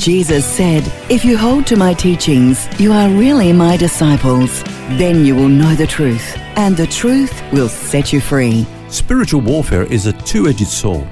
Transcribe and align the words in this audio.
Jesus 0.00 0.46
said, 0.46 0.90
If 1.10 1.26
you 1.26 1.36
hold 1.36 1.66
to 1.66 1.76
my 1.76 1.92
teachings, 1.92 2.66
you 2.80 2.90
are 2.90 3.10
really 3.10 3.52
my 3.52 3.76
disciples. 3.76 4.62
Then 4.96 5.26
you 5.26 5.36
will 5.36 5.50
know 5.50 5.74
the 5.74 5.86
truth, 5.86 6.38
and 6.56 6.74
the 6.74 6.86
truth 6.86 7.42
will 7.52 7.68
set 7.68 8.10
you 8.10 8.18
free. 8.18 8.66
Spiritual 8.88 9.42
warfare 9.42 9.82
is 9.82 10.06
a 10.06 10.14
two 10.14 10.48
edged 10.48 10.68
sword. 10.68 11.06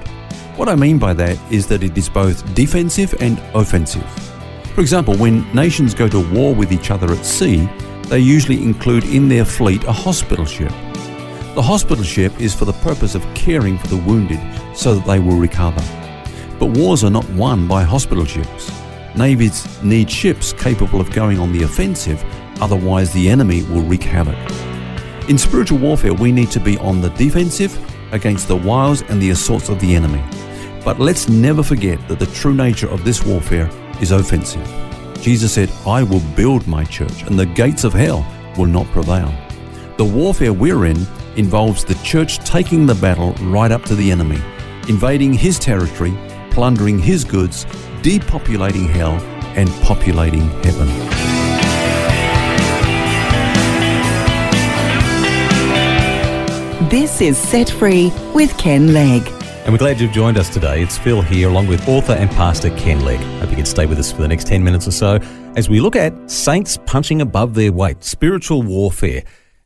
What 0.55 0.69
I 0.69 0.75
mean 0.75 0.97
by 0.97 1.13
that 1.13 1.37
is 1.51 1.67
that 1.67 1.83
it 1.83 1.95
is 1.99 2.09
both 2.09 2.55
defensive 2.55 3.13
and 3.21 3.39
offensive. 3.53 4.09
For 4.73 4.81
example, 4.81 5.15
when 5.17 5.47
nations 5.53 5.93
go 5.93 6.07
to 6.07 6.33
war 6.33 6.55
with 6.55 6.71
each 6.71 6.89
other 6.89 7.13
at 7.13 7.23
sea, 7.23 7.69
they 8.07 8.17
usually 8.17 8.63
include 8.63 9.03
in 9.03 9.29
their 9.29 9.45
fleet 9.45 9.83
a 9.83 9.91
hospital 9.91 10.45
ship. 10.45 10.73
The 11.53 11.61
hospital 11.61 12.03
ship 12.03 12.41
is 12.41 12.55
for 12.55 12.65
the 12.65 12.73
purpose 12.73 13.13
of 13.13 13.23
caring 13.35 13.77
for 13.77 13.85
the 13.85 13.97
wounded 13.97 14.39
so 14.75 14.95
that 14.95 15.05
they 15.05 15.19
will 15.19 15.37
recover. 15.37 15.83
But 16.57 16.77
wars 16.77 17.05
are 17.05 17.09
not 17.09 17.29
won 17.29 17.67
by 17.67 17.83
hospital 17.83 18.25
ships. 18.25 18.69
Navies 19.15 19.81
need 19.83 20.09
ships 20.09 20.53
capable 20.53 21.01
of 21.01 21.11
going 21.11 21.39
on 21.39 21.51
the 21.51 21.63
offensive, 21.63 22.23
otherwise, 22.61 23.11
the 23.11 23.29
enemy 23.29 23.63
will 23.63 23.81
wreak 23.81 24.03
havoc. 24.03 24.37
In 25.29 25.37
spiritual 25.37 25.79
warfare, 25.79 26.13
we 26.13 26.31
need 26.31 26.51
to 26.51 26.59
be 26.59 26.77
on 26.77 27.01
the 27.01 27.09
defensive 27.09 27.77
against 28.13 28.47
the 28.47 28.55
wiles 28.55 29.01
and 29.03 29.21
the 29.21 29.31
assaults 29.31 29.69
of 29.69 29.79
the 29.79 29.95
enemy. 29.95 30.23
But 30.83 30.99
let's 30.99 31.27
never 31.27 31.63
forget 31.63 31.99
that 32.07 32.19
the 32.19 32.25
true 32.27 32.53
nature 32.53 32.89
of 32.89 33.03
this 33.03 33.23
warfare 33.25 33.69
is 34.01 34.11
offensive. 34.11 34.65
Jesus 35.21 35.53
said, 35.53 35.71
I 35.85 36.03
will 36.03 36.21
build 36.35 36.67
my 36.67 36.85
church, 36.85 37.23
and 37.23 37.37
the 37.37 37.45
gates 37.45 37.83
of 37.83 37.93
hell 37.93 38.25
will 38.57 38.67
not 38.67 38.87
prevail. 38.87 39.33
The 39.97 40.05
warfare 40.05 40.53
we're 40.53 40.85
in 40.85 41.05
involves 41.35 41.83
the 41.83 41.95
church 41.95 42.39
taking 42.39 42.85
the 42.85 42.95
battle 42.95 43.33
right 43.41 43.71
up 43.71 43.83
to 43.85 43.95
the 43.95 44.11
enemy, 44.11 44.41
invading 44.87 45.33
his 45.33 45.59
territory, 45.59 46.17
plundering 46.51 46.99
his 46.99 47.23
goods, 47.23 47.65
depopulating 48.01 48.87
hell, 48.87 49.19
and 49.55 49.69
populating 49.83 50.47
heaven. 50.63 50.87
This 56.89 57.21
is 57.21 57.37
Set 57.37 57.69
Free 57.69 58.11
with 58.33 58.57
Ken 58.57 58.93
Legg. 58.93 59.27
And 59.63 59.73
we're 59.73 59.77
glad 59.77 59.99
you've 59.99 60.11
joined 60.11 60.37
us 60.37 60.51
today. 60.51 60.81
It's 60.81 60.97
Phil 60.97 61.21
here, 61.21 61.49
along 61.49 61.67
with 61.67 61.87
author 61.87 62.13
and 62.13 62.29
pastor 62.31 62.75
Ken 62.77 63.01
Legg. 63.01 63.19
Hope 63.39 63.49
you 63.49 63.55
can 63.55 63.65
stay 63.65 63.85
with 63.85 63.99
us 63.99 64.11
for 64.11 64.21
the 64.21 64.27
next 64.27 64.47
10 64.47 64.63
minutes 64.63 64.87
or 64.87 64.91
so 64.91 65.19
as 65.55 65.69
we 65.69 65.81
look 65.81 65.95
at 65.95 66.31
saints 66.31 66.77
punching 66.85 67.21
above 67.21 67.53
their 67.53 67.71
weight, 67.71 68.03
spiritual 68.03 68.61
warfare. 68.61 69.23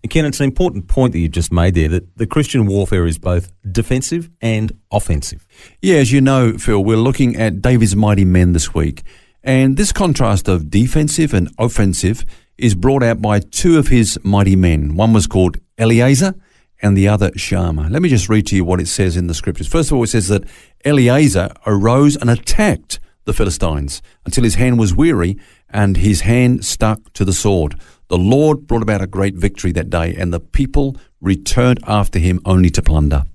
Ken, 0.10 0.26
it's 0.26 0.40
an 0.42 0.46
important 0.46 0.88
point 0.88 1.14
that 1.14 1.20
you've 1.20 1.32
just 1.32 1.52
made 1.52 1.76
there 1.76 1.88
that 1.88 2.18
the 2.18 2.28
Christian 2.28 2.66
warfare 2.66 3.06
is 3.06 3.18
both 3.18 3.54
defensive 3.72 4.30
and 4.42 4.78
offensive. 4.92 5.48
Yeah, 5.82 5.96
as 5.96 6.12
you 6.12 6.20
know, 6.20 6.58
Phil, 6.58 6.84
we're 6.84 6.98
looking 6.98 7.38
at 7.38 7.62
David's 7.62 7.96
mighty 7.96 8.26
men 8.26 8.52
this 8.52 8.74
week. 8.74 9.04
And 9.44 9.78
this 9.78 9.94
contrast 9.94 10.48
of 10.50 10.70
defensive 10.70 11.34
and 11.34 11.50
offensive 11.58 12.26
is 12.58 12.76
brought 12.76 13.02
out 13.02 13.22
by 13.22 13.40
two 13.40 13.78
of 13.78 13.88
his 13.88 14.20
mighty 14.24 14.56
men. 14.56 14.96
One 14.96 15.14
was 15.14 15.26
called 15.26 15.58
Eleazar 15.78 16.36
and 16.82 16.98
the 16.98 17.08
other 17.08 17.32
Shammah. 17.36 17.90
Let 17.90 18.02
me 18.02 18.10
just 18.10 18.28
read 18.28 18.48
to 18.48 18.56
you 18.58 18.66
what 18.66 18.82
it 18.82 18.90
says 18.90 19.16
in 19.16 19.28
the 19.28 19.34
scriptures. 19.34 19.68
First 19.68 19.90
of 19.90 19.98
all, 19.98 20.04
it 20.04 20.08
says 20.08 20.28
that 20.28 20.44
Eleazar 20.84 21.50
arose 21.66 22.18
and 22.18 22.30
attacked 22.30 23.00
the 23.24 23.34
Philistines 23.34 24.02
until 24.26 24.44
his 24.44 24.56
hand 24.56 24.78
was 24.78 24.94
weary 24.94 25.40
and 25.70 25.98
his 25.98 26.22
hand 26.22 26.66
stuck 26.66 27.14
to 27.14 27.24
the 27.24 27.34
sword. 27.34 27.80
The 28.10 28.18
Lord 28.18 28.68
brought 28.68 28.84
about 28.84 29.02
a 29.02 29.08
great 29.08 29.36
victory 29.36 29.72
that 29.74 29.90
day, 29.90 30.16
and 30.16 30.34
the 30.34 30.40
people 30.40 30.98
returned 31.22 31.80
after 31.88 32.20
him 32.20 32.40
only 32.46 32.70
to 32.72 32.82
plunder. 32.82 33.26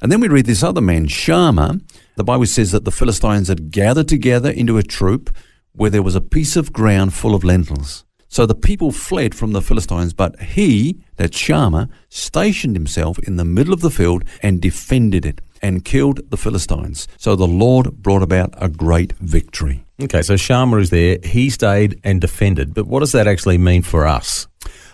And 0.00 0.10
then 0.10 0.20
we 0.20 0.28
read 0.28 0.46
this 0.46 0.62
other 0.62 0.80
man, 0.80 1.08
Shammah. 1.08 1.80
The 2.16 2.24
Bible 2.24 2.46
says 2.46 2.72
that 2.72 2.84
the 2.84 2.92
Philistines 2.92 3.48
had 3.48 3.70
gathered 3.70 4.08
together 4.08 4.50
into 4.50 4.78
a 4.78 4.82
troop 4.82 5.34
where 5.72 5.90
there 5.90 6.02
was 6.02 6.14
a 6.14 6.20
piece 6.20 6.56
of 6.56 6.72
ground 6.72 7.12
full 7.12 7.34
of 7.34 7.44
lentils. 7.44 8.04
So 8.28 8.46
the 8.46 8.54
people 8.54 8.90
fled 8.90 9.34
from 9.34 9.52
the 9.52 9.62
Philistines, 9.62 10.12
but 10.12 10.40
he, 10.40 11.00
that 11.16 11.34
Shammah, 11.34 11.88
stationed 12.08 12.74
himself 12.74 13.18
in 13.20 13.36
the 13.36 13.44
middle 13.44 13.74
of 13.74 13.80
the 13.80 13.90
field 13.90 14.24
and 14.42 14.60
defended 14.60 15.26
it 15.26 15.40
and 15.64 15.82
killed 15.82 16.20
the 16.30 16.36
Philistines. 16.36 17.08
So 17.16 17.34
the 17.34 17.46
Lord 17.46 18.02
brought 18.02 18.22
about 18.22 18.52
a 18.58 18.68
great 18.68 19.14
victory. 19.14 19.84
Okay, 20.02 20.20
so 20.20 20.36
Shammah 20.36 20.76
is 20.76 20.90
there. 20.90 21.16
He 21.24 21.48
stayed 21.48 21.98
and 22.04 22.20
defended. 22.20 22.74
But 22.74 22.86
what 22.86 23.00
does 23.00 23.12
that 23.12 23.26
actually 23.26 23.56
mean 23.56 23.82
for 23.82 24.06
us? 24.06 24.46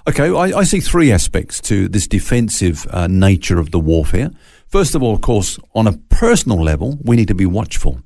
Okay, 0.07 0.29
I, 0.29 0.59
I 0.61 0.65
see 0.65 0.81
three 0.81 1.11
aspects 1.11 1.61
to 1.63 1.89
this 1.89 2.07
defensive 2.07 2.87
uh, 2.91 3.09
nature 3.09 3.59
of 3.59 3.73
the 3.73 3.81
warfare. 3.81 4.31
First 4.69 4.95
of 4.95 5.03
all, 5.03 5.13
of 5.13 5.21
course, 5.21 5.59
on 5.75 5.89
a 5.89 5.99
personal 6.09 6.63
level, 6.63 6.99
we 7.03 7.17
need 7.17 7.29
to 7.29 7.35
be 7.35 7.47
watchful. 7.47 8.01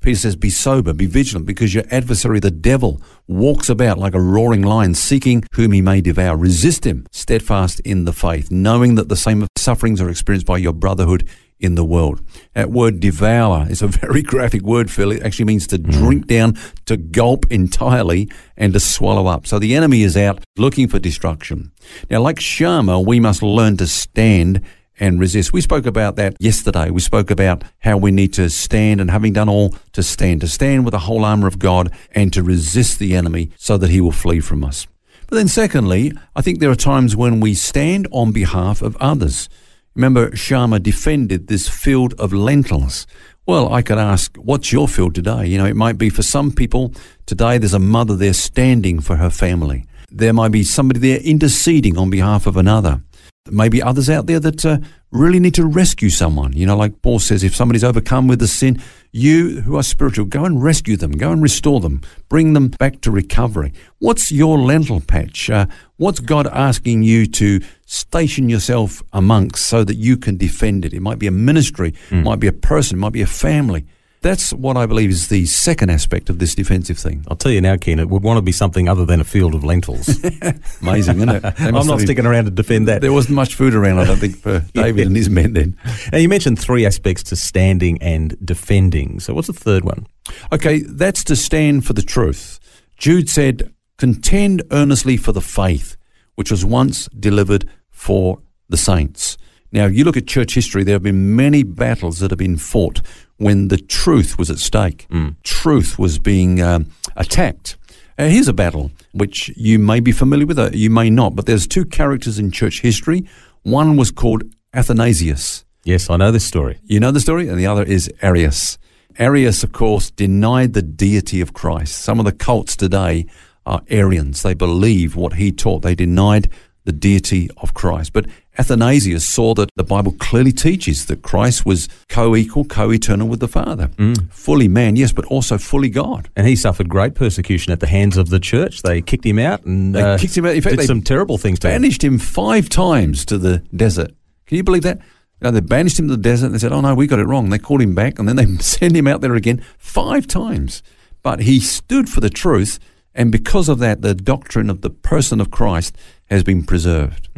Peter 0.00 0.18
says, 0.18 0.36
Be 0.36 0.50
sober, 0.50 0.92
be 0.92 1.06
vigilant, 1.06 1.46
because 1.46 1.74
your 1.74 1.84
adversary, 1.90 2.40
the 2.40 2.50
devil, 2.50 3.00
walks 3.26 3.68
about 3.68 3.98
like 3.98 4.14
a 4.14 4.20
roaring 4.20 4.62
lion, 4.62 4.94
seeking 4.94 5.44
whom 5.54 5.72
he 5.72 5.82
may 5.82 6.00
devour. 6.00 6.36
Resist 6.36 6.86
him, 6.86 7.06
steadfast 7.12 7.80
in 7.80 8.04
the 8.04 8.12
faith, 8.12 8.50
knowing 8.50 8.94
that 8.94 9.08
the 9.08 9.16
same 9.16 9.46
sufferings 9.56 10.00
are 10.00 10.10
experienced 10.10 10.46
by 10.46 10.58
your 10.58 10.72
brotherhood 10.72 11.28
in 11.60 11.74
the 11.74 11.84
world. 11.84 12.20
That 12.54 12.70
word 12.70 13.00
devour 13.00 13.66
is 13.68 13.82
a 13.82 13.86
very 13.88 14.22
graphic 14.22 14.62
word, 14.62 14.90
Phil. 14.90 15.12
It 15.12 15.22
actually 15.22 15.46
means 15.46 15.66
to 15.68 15.76
hmm. 15.76 15.90
drink 15.90 16.26
down, 16.26 16.58
to 16.86 16.96
gulp 16.96 17.46
entirely, 17.50 18.30
and 18.56 18.72
to 18.72 18.80
swallow 18.80 19.26
up. 19.26 19.46
So 19.46 19.58
the 19.58 19.74
enemy 19.74 20.02
is 20.02 20.16
out 20.16 20.42
looking 20.56 20.88
for 20.88 20.98
destruction. 20.98 21.72
Now, 22.10 22.20
like 22.20 22.40
Shammah, 22.40 23.00
we 23.00 23.20
must 23.20 23.42
learn 23.42 23.76
to 23.78 23.86
stand 23.86 24.62
and 25.00 25.20
resist. 25.20 25.52
We 25.52 25.60
spoke 25.60 25.86
about 25.86 26.16
that 26.16 26.36
yesterday. 26.40 26.90
We 26.90 27.00
spoke 27.00 27.30
about 27.30 27.64
how 27.80 27.96
we 27.96 28.10
need 28.10 28.32
to 28.34 28.50
stand 28.50 29.00
and 29.00 29.10
having 29.10 29.32
done 29.32 29.48
all 29.48 29.74
to 29.92 30.02
stand, 30.02 30.40
to 30.42 30.48
stand 30.48 30.84
with 30.84 30.92
the 30.92 31.00
whole 31.00 31.24
armor 31.24 31.46
of 31.46 31.58
God 31.58 31.92
and 32.12 32.32
to 32.32 32.42
resist 32.42 32.98
the 32.98 33.14
enemy 33.14 33.50
so 33.56 33.78
that 33.78 33.90
he 33.90 34.00
will 34.00 34.12
flee 34.12 34.40
from 34.40 34.64
us. 34.64 34.86
But 35.28 35.36
then 35.36 35.48
secondly, 35.48 36.12
I 36.34 36.40
think 36.40 36.58
there 36.58 36.70
are 36.70 36.76
times 36.76 37.14
when 37.14 37.40
we 37.40 37.54
stand 37.54 38.08
on 38.10 38.32
behalf 38.32 38.80
of 38.80 38.96
others. 38.96 39.48
Remember, 39.94 40.34
Shammah 40.34 40.80
defended 40.80 41.48
this 41.48 41.68
field 41.68 42.14
of 42.14 42.32
lentils. 42.32 43.06
Well, 43.44 43.72
I 43.72 43.82
could 43.82 43.98
ask, 43.98 44.36
what's 44.36 44.72
your 44.72 44.88
field 44.88 45.14
today? 45.14 45.46
You 45.46 45.58
know, 45.58 45.64
it 45.64 45.76
might 45.76 45.98
be 45.98 46.10
for 46.10 46.22
some 46.22 46.52
people 46.52 46.92
today, 47.26 47.58
there's 47.58 47.74
a 47.74 47.78
mother 47.78 48.14
there 48.14 48.32
standing 48.32 49.00
for 49.00 49.16
her 49.16 49.30
family. 49.30 49.86
There 50.10 50.32
might 50.32 50.52
be 50.52 50.64
somebody 50.64 51.00
there 51.00 51.18
interceding 51.20 51.98
on 51.98 52.10
behalf 52.10 52.46
of 52.46 52.56
another. 52.56 53.02
Maybe 53.50 53.82
others 53.82 54.08
out 54.10 54.26
there 54.26 54.40
that 54.40 54.64
uh, 54.64 54.78
really 55.10 55.40
need 55.40 55.54
to 55.54 55.66
rescue 55.66 56.10
someone. 56.10 56.52
You 56.52 56.66
know, 56.66 56.76
like 56.76 57.02
Paul 57.02 57.18
says, 57.18 57.42
if 57.42 57.54
somebody's 57.54 57.84
overcome 57.84 58.28
with 58.28 58.40
the 58.40 58.48
sin, 58.48 58.82
you 59.10 59.62
who 59.62 59.76
are 59.76 59.82
spiritual, 59.82 60.26
go 60.26 60.44
and 60.44 60.62
rescue 60.62 60.96
them, 60.96 61.12
go 61.12 61.32
and 61.32 61.42
restore 61.42 61.80
them, 61.80 62.02
bring 62.28 62.52
them 62.52 62.68
back 62.68 63.00
to 63.02 63.10
recovery. 63.10 63.72
What's 63.98 64.30
your 64.30 64.58
lentil 64.58 65.00
patch? 65.00 65.48
Uh, 65.48 65.66
what's 65.96 66.20
God 66.20 66.46
asking 66.48 67.02
you 67.02 67.26
to 67.26 67.60
station 67.86 68.48
yourself 68.48 69.02
amongst 69.12 69.66
so 69.66 69.84
that 69.84 69.96
you 69.96 70.16
can 70.16 70.36
defend 70.36 70.84
it? 70.84 70.92
It 70.92 71.00
might 71.00 71.18
be 71.18 71.26
a 71.26 71.32
ministry, 71.32 71.92
mm. 72.10 72.20
it 72.20 72.24
might 72.24 72.40
be 72.40 72.48
a 72.48 72.52
person, 72.52 72.98
it 72.98 73.00
might 73.00 73.12
be 73.12 73.22
a 73.22 73.26
family. 73.26 73.86
That's 74.20 74.52
what 74.52 74.76
I 74.76 74.86
believe 74.86 75.10
is 75.10 75.28
the 75.28 75.46
second 75.46 75.90
aspect 75.90 76.28
of 76.28 76.38
this 76.38 76.54
defensive 76.54 76.98
thing. 76.98 77.24
I'll 77.28 77.36
tell 77.36 77.52
you 77.52 77.60
now, 77.60 77.76
Ken, 77.76 77.98
it 77.98 78.08
would 78.08 78.22
want 78.22 78.38
to 78.38 78.42
be 78.42 78.52
something 78.52 78.88
other 78.88 79.04
than 79.04 79.20
a 79.20 79.24
field 79.24 79.54
of 79.54 79.62
lentils. 79.62 80.08
Amazing, 80.82 81.18
isn't 81.18 81.28
it? 81.28 81.44
I'm 81.60 81.86
not 81.86 82.00
sticking 82.00 82.26
around 82.26 82.46
to 82.46 82.50
defend 82.50 82.88
that. 82.88 83.00
There 83.00 83.12
wasn't 83.12 83.36
much 83.36 83.54
food 83.54 83.74
around, 83.74 83.98
I 83.98 84.04
don't 84.04 84.16
think, 84.16 84.36
for 84.36 84.60
David 84.74 85.00
yeah. 85.00 85.06
and 85.06 85.16
his 85.16 85.30
men 85.30 85.52
then. 85.52 85.76
Now, 86.12 86.18
you 86.18 86.28
mentioned 86.28 86.58
three 86.58 86.84
aspects 86.84 87.22
to 87.24 87.36
standing 87.36 88.02
and 88.02 88.36
defending. 88.44 89.20
So, 89.20 89.34
what's 89.34 89.46
the 89.46 89.52
third 89.52 89.84
one? 89.84 90.06
Okay, 90.52 90.80
that's 90.80 91.22
to 91.24 91.36
stand 91.36 91.86
for 91.86 91.92
the 91.92 92.02
truth. 92.02 92.58
Jude 92.96 93.30
said, 93.30 93.72
Contend 93.98 94.62
earnestly 94.70 95.16
for 95.16 95.32
the 95.32 95.40
faith 95.40 95.96
which 96.38 96.52
was 96.52 96.64
once 96.64 97.08
delivered 97.18 97.68
for 97.90 98.40
the 98.68 98.76
saints. 98.76 99.36
Now, 99.72 99.86
if 99.86 99.94
you 99.94 100.04
look 100.04 100.16
at 100.16 100.28
church 100.28 100.54
history, 100.54 100.84
there 100.84 100.94
have 100.94 101.02
been 101.02 101.34
many 101.34 101.64
battles 101.64 102.20
that 102.20 102.30
have 102.30 102.38
been 102.38 102.56
fought 102.56 103.00
when 103.38 103.68
the 103.68 103.78
truth 103.78 104.38
was 104.38 104.50
at 104.50 104.58
stake. 104.58 105.06
Mm. 105.10 105.36
Truth 105.42 105.98
was 105.98 106.18
being 106.18 106.60
um, 106.60 106.90
attacked. 107.16 107.76
Uh, 108.18 108.26
here's 108.26 108.48
a 108.48 108.52
battle 108.52 108.90
which 109.12 109.48
you 109.56 109.78
may 109.78 110.00
be 110.00 110.12
familiar 110.12 110.46
with, 110.46 110.58
uh, 110.58 110.70
you 110.72 110.90
may 110.90 111.08
not, 111.08 111.34
but 111.34 111.46
there's 111.46 111.66
two 111.66 111.84
characters 111.84 112.38
in 112.38 112.50
church 112.50 112.80
history. 112.80 113.28
One 113.62 113.96
was 113.96 114.10
called 114.10 114.42
Athanasius. 114.74 115.64
Yes, 115.84 116.10
I 116.10 116.16
know 116.16 116.32
this 116.32 116.44
story. 116.44 116.78
You 116.84 117.00
know 117.00 117.12
the 117.12 117.20
story? 117.20 117.48
And 117.48 117.58
the 117.58 117.66
other 117.66 117.84
is 117.84 118.10
Arius. 118.20 118.76
Arius, 119.18 119.62
of 119.62 119.72
course, 119.72 120.10
denied 120.10 120.74
the 120.74 120.82
deity 120.82 121.40
of 121.40 121.52
Christ. 121.52 121.98
Some 121.98 122.18
of 122.18 122.24
the 122.24 122.32
cults 122.32 122.76
today 122.76 123.26
are 123.64 123.82
Arians. 123.88 124.42
They 124.42 124.54
believe 124.54 125.16
what 125.16 125.34
he 125.34 125.50
taught. 125.52 125.82
They 125.82 125.94
denied 125.94 126.50
the 126.84 126.92
deity 126.92 127.50
of 127.58 127.74
Christ. 127.74 128.12
But 128.12 128.26
Athanasius 128.58 129.26
saw 129.26 129.54
that 129.54 129.70
the 129.76 129.84
Bible 129.84 130.12
clearly 130.18 130.52
teaches 130.52 131.06
that 131.06 131.22
Christ 131.22 131.64
was 131.64 131.88
co 132.08 132.34
equal, 132.34 132.64
co 132.64 132.90
eternal 132.90 133.28
with 133.28 133.40
the 133.40 133.48
Father. 133.48 133.88
Mm. 133.96 134.32
Fully 134.32 134.68
man, 134.68 134.96
yes, 134.96 135.12
but 135.12 135.24
also 135.26 135.58
fully 135.58 135.88
God. 135.88 136.28
And 136.34 136.46
he 136.46 136.56
suffered 136.56 136.88
great 136.88 137.14
persecution 137.14 137.72
at 137.72 137.80
the 137.80 137.86
hands 137.86 138.16
of 138.16 138.30
the 138.30 138.40
church. 138.40 138.82
They 138.82 139.00
kicked 139.00 139.24
him 139.24 139.38
out 139.38 139.64
and 139.64 139.94
They 139.94 140.02
uh, 140.02 140.18
kicked 140.18 140.36
him 140.36 140.44
out. 140.44 140.54
In 140.54 140.62
fact, 140.62 140.72
did 140.72 140.80
they 140.80 140.86
some 140.86 141.02
terrible 141.02 141.38
things 141.38 141.60
to 141.60 141.68
him. 141.68 141.82
Banished 141.82 142.02
him 142.02 142.18
five 142.18 142.68
times 142.68 143.24
to 143.26 143.38
the 143.38 143.58
desert. 143.74 144.12
Can 144.46 144.56
you 144.56 144.64
believe 144.64 144.82
that? 144.82 144.98
You 144.98 145.44
know, 145.44 145.50
they 145.52 145.60
banished 145.60 145.98
him 145.98 146.08
to 146.08 146.16
the 146.16 146.22
desert 146.22 146.46
and 146.46 146.54
they 146.54 146.58
said, 146.58 146.72
Oh 146.72 146.80
no, 146.80 146.94
we 146.94 147.06
got 147.06 147.20
it 147.20 147.26
wrong. 147.26 147.50
They 147.50 147.58
called 147.58 147.80
him 147.80 147.94
back 147.94 148.18
and 148.18 148.28
then 148.28 148.36
they 148.36 148.46
sent 148.62 148.96
him 148.96 149.06
out 149.06 149.20
there 149.20 149.34
again 149.34 149.62
five 149.78 150.26
times. 150.26 150.82
But 151.22 151.40
he 151.40 151.60
stood 151.60 152.08
for 152.08 152.20
the 152.20 152.30
truth, 152.30 152.78
and 153.14 153.32
because 153.32 153.68
of 153.68 153.80
that, 153.80 154.02
the 154.02 154.14
doctrine 154.14 154.70
of 154.70 154.82
the 154.82 154.90
person 154.90 155.40
of 155.40 155.50
Christ 155.50 155.96
has 156.26 156.44
been 156.44 156.62
preserved. 156.64 157.28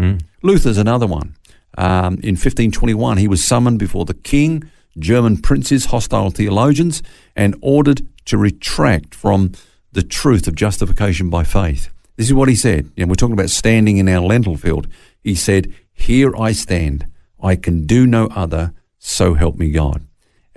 Luther's 0.42 0.78
another 0.78 1.06
one. 1.06 1.36
Um, 1.76 2.14
in 2.14 2.34
1521, 2.34 3.18
he 3.18 3.28
was 3.28 3.44
summoned 3.44 3.78
before 3.78 4.04
the 4.04 4.14
king, 4.14 4.70
German 4.98 5.38
princes, 5.38 5.86
hostile 5.86 6.30
theologians, 6.30 7.02
and 7.36 7.56
ordered 7.60 8.06
to 8.26 8.36
retract 8.36 9.14
from 9.14 9.52
the 9.92 10.02
truth 10.02 10.46
of 10.46 10.54
justification 10.54 11.30
by 11.30 11.44
faith. 11.44 11.90
This 12.16 12.26
is 12.26 12.34
what 12.34 12.48
he 12.48 12.54
said. 12.54 12.90
And 12.96 13.08
we're 13.08 13.14
talking 13.14 13.34
about 13.34 13.50
standing 13.50 13.96
in 13.96 14.08
our 14.08 14.20
lentil 14.20 14.56
field. 14.56 14.88
He 15.22 15.34
said, 15.34 15.72
Here 15.92 16.36
I 16.36 16.52
stand. 16.52 17.06
I 17.42 17.56
can 17.56 17.86
do 17.86 18.06
no 18.06 18.26
other. 18.26 18.74
So 18.98 19.34
help 19.34 19.56
me 19.56 19.70
God. 19.70 20.06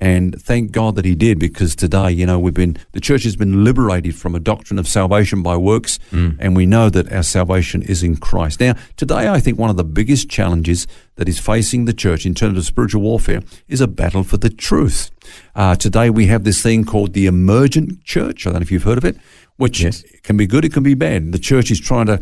And 0.03 0.35
thank 0.41 0.73
God 0.73 0.95
that 0.97 1.05
he 1.05 1.15
did 1.15 1.39
because 1.39 1.77
today, 1.77 2.11
you 2.11 2.25
know, 2.25 2.37
we've 2.37 2.53
been, 2.53 2.75
the 2.91 2.99
church 2.99 3.23
has 3.23 3.37
been 3.37 3.63
liberated 3.63 4.15
from 4.15 4.35
a 4.35 4.39
doctrine 4.39 4.77
of 4.77 4.85
salvation 4.85 5.41
by 5.41 5.55
works, 5.55 5.97
and 6.11 6.57
we 6.57 6.65
know 6.65 6.89
that 6.89 7.09
our 7.13 7.23
salvation 7.23 7.81
is 7.83 8.03
in 8.03 8.17
Christ. 8.17 8.59
Now, 8.59 8.75
today, 8.97 9.29
I 9.29 9.39
think 9.39 9.57
one 9.57 9.69
of 9.69 9.77
the 9.77 9.85
biggest 9.85 10.29
challenges 10.29 10.87
that 11.15 11.29
is 11.29 11.39
facing 11.39 11.85
the 11.85 11.93
church 11.93 12.25
in 12.25 12.33
terms 12.35 12.57
of 12.57 12.65
spiritual 12.65 13.01
warfare 13.01 13.41
is 13.69 13.79
a 13.79 13.87
battle 13.87 14.23
for 14.25 14.35
the 14.35 14.49
truth. 14.49 15.09
Uh, 15.55 15.75
today, 15.75 16.09
we 16.09 16.27
have 16.27 16.43
this 16.43 16.61
thing 16.61 16.83
called 16.83 17.13
the 17.13 17.25
emergent 17.25 18.03
church. 18.03 18.45
I 18.45 18.49
don't 18.49 18.59
know 18.59 18.63
if 18.63 18.71
you've 18.73 18.83
heard 18.83 18.97
of 18.97 19.05
it, 19.05 19.15
which 19.55 19.81
Yes. 19.81 20.03
can 20.23 20.35
be 20.35 20.47
good, 20.47 20.65
it 20.65 20.73
can 20.73 20.83
be 20.83 20.95
bad. 20.95 21.31
The 21.31 21.39
church 21.39 21.71
is 21.71 21.79
trying 21.79 22.07
to 22.07 22.19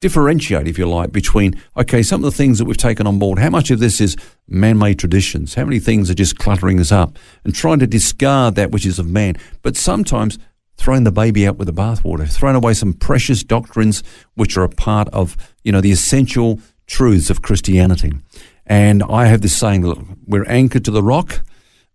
differentiate, 0.00 0.66
if 0.66 0.78
you 0.78 0.88
like, 0.88 1.12
between, 1.12 1.60
okay, 1.76 2.02
some 2.02 2.24
of 2.24 2.30
the 2.30 2.36
things 2.36 2.58
that 2.58 2.64
we've 2.64 2.76
taken 2.76 3.06
on 3.06 3.18
board, 3.18 3.38
how 3.38 3.50
much 3.50 3.70
of 3.70 3.78
this 3.78 4.00
is 4.00 4.16
man 4.48 4.78
made 4.78 4.98
traditions? 4.98 5.54
How 5.54 5.64
many 5.64 5.78
things 5.78 6.10
are 6.10 6.14
just 6.14 6.38
cluttering 6.38 6.80
us 6.80 6.90
up? 6.90 7.18
And 7.44 7.54
trying 7.54 7.78
to 7.80 7.86
discard 7.86 8.54
that 8.54 8.70
which 8.70 8.86
is 8.86 8.98
of 8.98 9.06
man. 9.06 9.36
But 9.62 9.76
sometimes 9.76 10.38
throwing 10.76 11.04
the 11.04 11.12
baby 11.12 11.46
out 11.46 11.58
with 11.58 11.66
the 11.66 11.74
bathwater, 11.74 12.30
throwing 12.30 12.56
away 12.56 12.72
some 12.72 12.94
precious 12.94 13.44
doctrines 13.44 14.02
which 14.34 14.56
are 14.56 14.64
a 14.64 14.68
part 14.68 15.08
of, 15.10 15.36
you 15.62 15.72
know, 15.72 15.82
the 15.82 15.92
essential 15.92 16.58
truths 16.86 17.28
of 17.28 17.42
Christianity. 17.42 18.12
And 18.64 19.02
I 19.02 19.26
have 19.26 19.42
this 19.42 19.56
saying, 19.56 19.84
look, 19.84 19.98
we're 20.26 20.48
anchored 20.48 20.84
to 20.86 20.90
the 20.90 21.02
rock, 21.02 21.42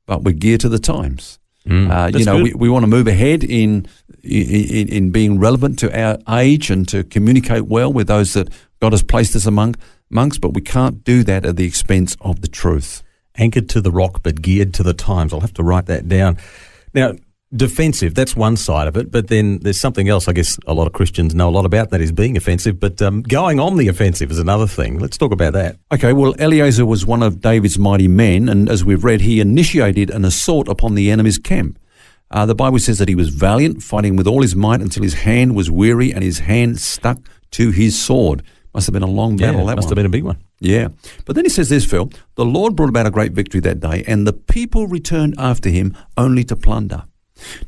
but 0.05 0.23
we're 0.23 0.33
geared 0.33 0.61
to 0.61 0.69
the 0.69 0.77
times. 0.77 1.39
Uh, 1.67 2.11
you 2.13 2.25
know, 2.25 2.37
good. 2.37 2.43
we, 2.43 2.53
we 2.53 2.69
want 2.69 2.83
to 2.83 2.87
move 2.87 3.07
ahead 3.07 3.43
in, 3.43 3.87
in 4.23 4.87
in 4.87 5.11
being 5.11 5.39
relevant 5.39 5.79
to 5.79 5.99
our 5.99 6.17
age 6.29 6.69
and 6.69 6.87
to 6.89 7.03
communicate 7.03 7.65
well 7.65 7.91
with 7.91 8.07
those 8.07 8.33
that 8.33 8.49
God 8.79 8.93
has 8.93 9.03
placed 9.03 9.35
us 9.35 9.45
among 9.45 9.75
monks, 10.09 10.37
but 10.37 10.53
we 10.53 10.61
can't 10.61 11.03
do 11.03 11.23
that 11.23 11.45
at 11.45 11.55
the 11.55 11.65
expense 11.65 12.15
of 12.21 12.41
the 12.41 12.47
truth. 12.47 13.01
Anchored 13.37 13.67
to 13.69 13.81
the 13.81 13.91
rock, 13.91 14.21
but 14.23 14.41
geared 14.41 14.73
to 14.75 14.83
the 14.83 14.93
times. 14.93 15.33
I'll 15.33 15.41
have 15.41 15.53
to 15.55 15.63
write 15.63 15.87
that 15.87 16.07
down. 16.07 16.37
Now, 16.93 17.15
defensive, 17.55 18.13
that's 18.13 18.35
one 18.35 18.57
side 18.57 18.87
of 18.87 18.97
it, 18.97 19.11
but 19.11 19.27
then 19.27 19.59
there's 19.59 19.79
something 19.79 20.09
else 20.09 20.27
I 20.27 20.33
guess 20.33 20.57
a 20.67 20.73
lot 20.73 20.87
of 20.87 20.93
Christians 20.93 21.33
know 21.33 21.49
a 21.49 21.51
lot 21.51 21.65
about, 21.65 21.89
that 21.91 22.01
is 22.01 22.11
being 22.11 22.37
offensive, 22.37 22.79
but 22.79 23.01
um, 23.01 23.21
going 23.23 23.59
on 23.59 23.77
the 23.77 23.87
offensive 23.87 24.31
is 24.31 24.39
another 24.39 24.67
thing. 24.67 24.99
Let's 24.99 25.17
talk 25.17 25.31
about 25.31 25.53
that. 25.53 25.77
Okay, 25.91 26.13
well, 26.13 26.35
Eleazar 26.39 26.85
was 26.85 27.05
one 27.05 27.23
of 27.23 27.41
David's 27.41 27.79
mighty 27.79 28.07
men, 28.07 28.49
and 28.49 28.69
as 28.69 28.83
we've 28.83 29.03
read, 29.03 29.21
he 29.21 29.39
initiated 29.39 30.09
an 30.09 30.25
assault 30.25 30.67
upon 30.67 30.95
the 30.95 31.09
enemy's 31.11 31.37
camp. 31.37 31.79
Uh, 32.31 32.45
the 32.45 32.55
Bible 32.55 32.79
says 32.79 32.97
that 32.99 33.07
he 33.07 33.15
was 33.15 33.29
valiant, 33.29 33.83
fighting 33.83 34.15
with 34.15 34.27
all 34.27 34.41
his 34.41 34.55
might 34.55 34.81
until 34.81 35.03
his 35.03 35.13
hand 35.13 35.55
was 35.55 35.69
weary 35.69 36.11
and 36.11 36.23
his 36.23 36.39
hand 36.39 36.79
stuck 36.79 37.19
to 37.51 37.71
his 37.71 37.97
sword. 37.97 38.43
Must 38.73 38.87
have 38.87 38.93
been 38.93 39.03
a 39.03 39.07
long 39.07 39.37
battle, 39.37 39.61
yeah, 39.61 39.67
that 39.67 39.75
must 39.77 39.85
one. 39.85 39.91
have 39.91 39.95
been 39.95 40.05
a 40.05 40.09
big 40.09 40.23
one. 40.23 40.37
Yeah. 40.59 40.89
But 41.23 41.35
then 41.35 41.45
he 41.45 41.49
says 41.49 41.69
this, 41.69 41.85
Phil 41.85 42.09
the 42.35 42.45
Lord 42.45 42.75
brought 42.75 42.89
about 42.89 43.05
a 43.05 43.11
great 43.11 43.31
victory 43.31 43.61
that 43.61 43.79
day, 43.79 44.03
and 44.05 44.27
the 44.27 44.33
people 44.33 44.87
returned 44.87 45.35
after 45.37 45.69
him 45.69 45.95
only 46.17 46.43
to 46.45 46.55
plunder. 46.55 47.03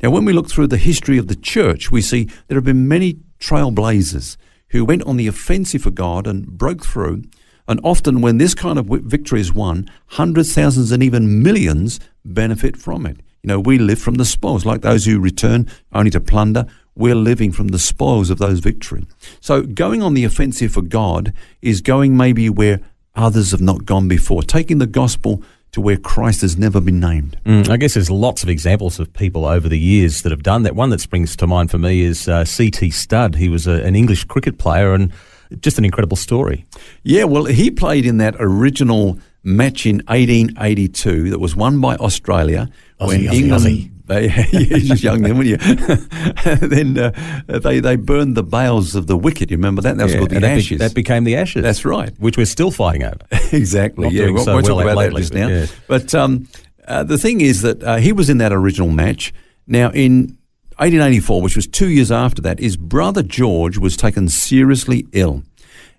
Now, 0.02 0.12
when 0.12 0.26
we 0.26 0.34
look 0.34 0.50
through 0.50 0.68
the 0.68 0.78
history 0.78 1.18
of 1.18 1.28
the 1.28 1.36
church, 1.36 1.92
we 1.92 2.02
see 2.02 2.30
there 2.48 2.58
have 2.58 2.64
been 2.64 2.88
many 2.88 3.20
trailblazers 3.40 4.38
who 4.70 4.86
went 4.86 5.04
on 5.04 5.18
the 5.18 5.28
offensive 5.28 5.84
for 5.84 5.92
God 5.92 6.28
and 6.28 6.48
broke 6.48 6.86
through. 6.86 7.24
And 7.68 7.80
often, 7.84 8.22
when 8.22 8.38
this 8.38 8.56
kind 8.56 8.80
of 8.80 8.88
victory 8.88 9.42
is 9.42 9.54
won, 9.54 9.90
hundreds, 10.08 10.54
thousands, 10.54 10.92
and 10.92 11.04
even 11.04 11.44
millions 11.44 12.00
benefit 12.24 12.78
from 12.78 13.06
it. 13.06 13.18
You 13.44 13.50
know, 13.50 13.60
we 13.60 13.78
live 13.78 14.00
from 14.00 14.16
the 14.16 14.26
spoils, 14.26 14.66
like 14.66 14.82
those 14.82 15.06
who 15.06 15.20
return 15.20 15.70
only 15.94 16.12
to 16.12 16.20
plunder. 16.20 16.66
We're 16.96 17.16
living 17.16 17.52
from 17.52 17.70
the 17.70 17.80
spoils 17.80 18.30
of 18.30 18.40
those 18.40 18.60
victory. 18.60 19.06
So, 19.40 19.62
going 19.62 20.02
on 20.02 20.14
the 20.14 20.24
offensive 20.24 20.72
for 20.72 20.82
God 20.82 21.34
is 21.62 21.82
going 21.82 22.18
maybe 22.18 22.50
where 22.50 22.82
others 23.16 23.52
have 23.52 23.62
not 23.62 23.86
gone 23.86 24.08
before, 24.08 24.44
taking 24.44 24.80
the 24.80 24.88
gospel 24.88 25.44
to 25.72 25.82
where 25.82 25.98
Christ 25.98 26.42
has 26.42 26.58
never 26.58 26.80
been 26.82 27.00
named. 27.00 27.38
Mm, 27.46 27.70
I 27.70 27.78
guess 27.78 27.94
there's 27.94 28.10
lots 28.10 28.44
of 28.44 28.50
examples 28.50 29.00
of 29.00 29.12
people 29.14 29.46
over 29.46 29.68
the 29.68 29.78
years 29.78 30.22
that 30.22 30.32
have 30.32 30.44
done 30.44 30.64
that. 30.64 30.76
One 30.76 30.90
that 30.92 31.02
springs 31.02 31.36
to 31.38 31.48
mind 31.48 31.72
for 31.72 31.78
me 31.78 32.02
is 32.02 32.28
uh, 32.28 32.46
C.T. 32.46 32.90
Studd. 32.92 33.36
He 33.36 33.50
was 33.50 33.68
a, 33.68 33.84
an 33.84 33.96
English 33.96 34.24
cricket 34.26 34.58
player 34.58 34.94
and 34.94 35.12
just 35.60 35.78
an 35.78 35.86
incredible 35.86 36.18
story. 36.18 36.66
Yeah, 37.04 37.26
well, 37.26 37.46
he 37.46 37.72
played 37.72 38.06
in 38.06 38.18
that 38.18 38.36
original 38.40 39.20
match 39.44 39.86
in 39.86 39.98
1882 40.08 41.30
that 41.30 41.40
was 41.40 41.56
won 41.56 41.80
by 41.80 41.96
Australia 41.96 42.70
Aussie, 43.00 43.30
Aussie, 43.30 43.48
Aussie. 43.50 43.92
They, 44.08 44.30
you're 44.52 44.80
just 44.80 45.04
young 45.04 45.22
then, 45.22 45.38
weren't 45.38 45.50
you? 45.50 45.58
then 46.68 46.98
uh, 46.98 47.12
they 47.60 47.80
they 47.80 47.96
burned 47.96 48.36
the 48.36 48.44
bails 48.44 48.96
of 48.96 49.08
the 49.08 49.18
wicket. 49.18 49.52
You 49.52 49.58
remember 49.58 49.82
that? 49.82 49.98
That 49.98 50.04
was 50.06 50.14
Yeah, 50.14 50.20
called 50.20 50.30
the 50.32 50.36
and 50.38 50.44
that, 50.46 50.56
be- 50.56 50.62
Ashes. 50.62 50.80
that 50.80 50.94
became 50.94 51.24
the 51.26 51.36
Ashes. 51.36 51.62
That's 51.64 51.84
right. 51.86 52.14
Which 52.20 52.38
we're 52.38 52.46
still 52.46 52.72
fighting 52.72 53.04
over. 53.04 53.18
exactly. 53.52 54.06
Not 54.06 54.14
yeah, 54.14 54.30
we'll, 54.30 54.44
so 54.44 54.54
we'll 54.56 54.64
well 54.64 54.76
talk 54.78 54.84
about 54.84 54.98
lately, 54.98 55.22
that 55.24 55.32
just 55.32 55.34
but 55.34 55.40
now. 55.40 55.48
yeah. 55.50 55.66
But 55.88 56.16
um, 56.16 56.48
uh, 56.88 57.04
the 57.04 57.18
thing 57.18 57.42
is 57.42 57.62
that 57.64 57.84
uh, 57.84 57.98
he 57.98 58.12
was 58.14 58.30
in 58.30 58.38
that 58.40 58.54
original 58.54 58.90
match. 58.90 59.34
Now, 59.68 59.92
in 59.92 60.38
1884, 60.78 61.42
which 61.42 61.56
was 61.56 61.68
two 61.68 61.90
years 61.90 62.12
after 62.12 62.42
that, 62.44 62.60
his 62.60 62.78
brother 62.78 63.24
George 63.24 63.78
was 63.78 63.98
taken 63.98 64.30
seriously 64.30 65.06
ill. 65.12 65.44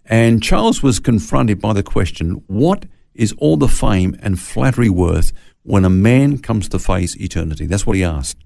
And 0.07 0.43
Charles 0.43 0.83
was 0.83 0.99
confronted 1.01 1.61
by 1.61 1.75
the 1.75 1.83
question 1.83 2.43
what 2.47 2.87
is 3.19 3.35
all 3.39 3.59
the 3.59 3.69
fame 3.69 4.17
and 4.23 4.41
flattery 4.41 4.89
worth 4.89 5.33
when 5.65 5.85
a 5.85 5.91
man 5.91 6.39
comes 6.39 6.69
to 6.71 6.79
face 6.79 7.15
eternity? 7.17 7.67
That's 7.67 7.87
what 7.87 7.97
he 7.97 8.05
asked. 8.05 8.39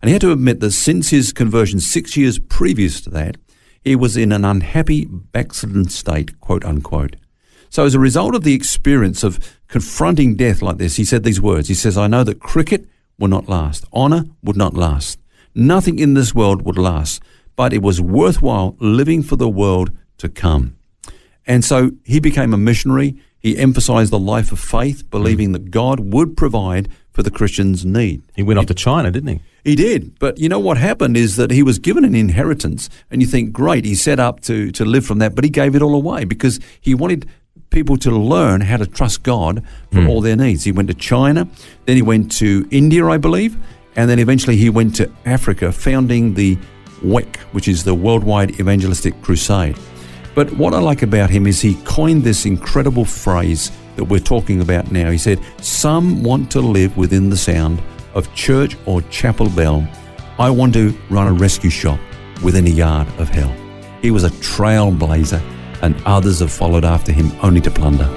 And 0.00 0.08
he 0.08 0.12
had 0.12 0.22
to 0.22 0.32
admit 0.32 0.60
that 0.60 0.70
since 0.70 1.10
his 1.10 1.32
conversion 1.32 1.80
six 1.80 2.16
years 2.16 2.38
previous 2.38 3.02
to 3.02 3.10
that, 3.10 3.36
he 3.82 3.96
was 3.96 4.16
in 4.16 4.32
an 4.32 4.44
unhappy, 4.44 5.04
backslidden 5.04 5.88
state, 5.88 6.40
quote 6.40 6.64
unquote. 6.64 7.16
So, 7.68 7.84
as 7.84 7.94
a 7.94 8.00
result 8.00 8.34
of 8.34 8.42
the 8.42 8.54
experience 8.54 9.22
of 9.22 9.38
confronting 9.68 10.36
death 10.36 10.62
like 10.62 10.78
this, 10.78 10.96
he 10.96 11.04
said 11.04 11.22
these 11.22 11.40
words. 11.40 11.68
He 11.68 11.74
says, 11.74 11.96
I 11.96 12.08
know 12.08 12.24
that 12.24 12.40
cricket 12.40 12.86
will 13.18 13.28
not 13.28 13.48
last, 13.48 13.84
honour 13.92 14.24
would 14.42 14.56
not 14.56 14.74
last, 14.74 15.18
nothing 15.54 15.98
in 15.98 16.14
this 16.14 16.34
world 16.34 16.62
would 16.62 16.78
last, 16.78 17.22
but 17.56 17.72
it 17.72 17.82
was 17.82 18.00
worthwhile 18.00 18.76
living 18.80 19.22
for 19.22 19.36
the 19.36 19.48
world 19.48 19.90
to 20.18 20.28
come. 20.28 20.76
And 21.46 21.64
so 21.64 21.92
he 22.04 22.20
became 22.20 22.54
a 22.54 22.58
missionary. 22.58 23.20
He 23.40 23.56
emphasized 23.58 24.12
the 24.12 24.18
life 24.18 24.52
of 24.52 24.60
faith, 24.60 25.04
mm. 25.04 25.10
believing 25.10 25.52
that 25.52 25.70
God 25.70 26.00
would 26.00 26.36
provide 26.36 26.88
for 27.10 27.22
the 27.22 27.30
Christian's 27.30 27.84
need. 27.84 28.22
He 28.36 28.42
went 28.42 28.58
off 28.58 28.66
to 28.66 28.74
China, 28.74 29.10
didn't 29.10 29.28
he? 29.28 29.40
He 29.64 29.74
did. 29.74 30.18
But 30.18 30.38
you 30.38 30.48
know 30.48 30.58
what 30.58 30.78
happened 30.78 31.16
is 31.16 31.36
that 31.36 31.50
he 31.50 31.62
was 31.62 31.78
given 31.78 32.04
an 32.04 32.14
inheritance, 32.14 32.88
and 33.10 33.20
you 33.20 33.26
think, 33.26 33.52
great, 33.52 33.84
he 33.84 33.94
set 33.94 34.20
up 34.20 34.40
to, 34.42 34.70
to 34.72 34.84
live 34.84 35.04
from 35.04 35.18
that, 35.18 35.34
but 35.34 35.44
he 35.44 35.50
gave 35.50 35.74
it 35.74 35.82
all 35.82 35.94
away 35.94 36.24
because 36.24 36.60
he 36.80 36.94
wanted 36.94 37.28
people 37.70 37.96
to 37.96 38.10
learn 38.10 38.60
how 38.62 38.76
to 38.76 38.86
trust 38.86 39.22
God 39.22 39.64
for 39.90 39.98
mm. 39.98 40.08
all 40.08 40.20
their 40.20 40.36
needs. 40.36 40.64
He 40.64 40.72
went 40.72 40.88
to 40.88 40.94
China, 40.94 41.48
then 41.86 41.96
he 41.96 42.02
went 42.02 42.32
to 42.32 42.66
India, 42.70 43.06
I 43.06 43.16
believe, 43.16 43.56
and 43.96 44.08
then 44.08 44.18
eventually 44.18 44.56
he 44.56 44.70
went 44.70 44.94
to 44.96 45.10
Africa, 45.24 45.72
founding 45.72 46.34
the 46.34 46.56
WEC, 47.02 47.36
which 47.52 47.68
is 47.68 47.84
the 47.84 47.94
Worldwide 47.94 48.60
Evangelistic 48.60 49.20
Crusade. 49.22 49.76
But 50.34 50.52
what 50.52 50.74
I 50.74 50.78
like 50.78 51.02
about 51.02 51.30
him 51.30 51.46
is 51.46 51.60
he 51.60 51.74
coined 51.84 52.22
this 52.22 52.46
incredible 52.46 53.04
phrase 53.04 53.72
that 53.96 54.04
we're 54.04 54.20
talking 54.20 54.60
about 54.60 54.92
now. 54.92 55.10
He 55.10 55.18
said, 55.18 55.40
Some 55.60 56.22
want 56.22 56.50
to 56.52 56.60
live 56.60 56.96
within 56.96 57.30
the 57.30 57.36
sound 57.36 57.82
of 58.14 58.32
church 58.34 58.76
or 58.86 59.02
chapel 59.02 59.48
bell. 59.50 59.86
I 60.38 60.50
want 60.50 60.72
to 60.74 60.96
run 61.10 61.26
a 61.26 61.32
rescue 61.32 61.70
shop 61.70 61.98
within 62.42 62.66
a 62.66 62.70
yard 62.70 63.08
of 63.18 63.28
hell. 63.28 63.54
He 64.02 64.10
was 64.10 64.24
a 64.24 64.30
trailblazer, 64.30 65.42
and 65.82 66.00
others 66.06 66.40
have 66.40 66.52
followed 66.52 66.84
after 66.84 67.12
him 67.12 67.30
only 67.42 67.60
to 67.62 67.70
plunder. 67.70 68.08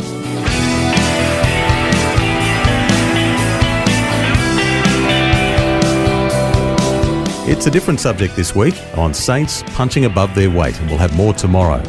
It's 7.46 7.68
a 7.68 7.72
different 7.72 8.00
subject 8.00 8.36
this 8.36 8.56
week 8.56 8.76
on 8.96 9.14
saints 9.14 9.64
punching 9.68 10.06
above 10.06 10.34
their 10.34 10.50
weight, 10.50 10.80
and 10.80 10.90
we'll 10.90 11.00
have 11.00 11.16
more 11.18 11.34
tomorrow. 11.34 11.84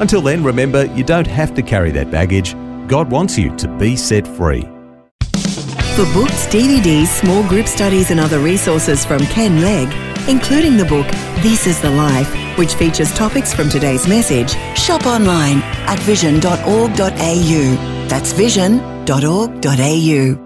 Until 0.00 0.20
then, 0.20 0.44
remember 0.44 0.84
you 0.94 1.04
don't 1.04 1.26
have 1.26 1.54
to 1.54 1.62
carry 1.62 1.90
that 1.92 2.10
baggage. 2.10 2.54
God 2.88 3.10
wants 3.10 3.38
you 3.38 3.56
to 3.56 3.68
be 3.78 3.96
set 3.96 4.26
free. 4.26 4.62
For 5.96 6.04
books, 6.12 6.46
DVDs, 6.48 7.06
small 7.06 7.42
group 7.48 7.66
studies, 7.66 8.10
and 8.10 8.20
other 8.20 8.38
resources 8.38 9.04
from 9.04 9.24
Ken 9.26 9.62
Legg, 9.62 9.88
including 10.28 10.76
the 10.76 10.84
book 10.84 11.06
This 11.42 11.66
is 11.66 11.80
the 11.80 11.90
Life, 11.90 12.30
which 12.58 12.74
features 12.74 13.12
topics 13.14 13.54
from 13.54 13.70
today's 13.70 14.06
message, 14.06 14.50
shop 14.76 15.06
online 15.06 15.62
at 15.88 15.98
vision.org.au. 16.00 18.08
That's 18.08 18.32
vision.org.au. 18.32 20.45